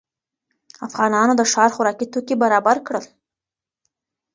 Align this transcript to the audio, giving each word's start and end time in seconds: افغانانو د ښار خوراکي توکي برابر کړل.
افغانانو 0.87 1.33
د 1.37 1.41
ښار 1.51 1.69
خوراکي 1.75 2.05
توکي 2.13 2.35
برابر 2.43 2.77
کړل. 2.87 3.05